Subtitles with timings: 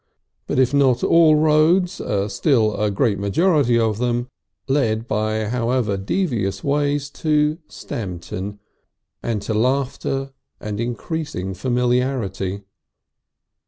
[0.47, 4.29] But if not all roads, still a great majority of them,
[4.67, 8.57] led by however devious ways to Stamton,
[9.21, 12.63] and to laughter and increasing familiarity.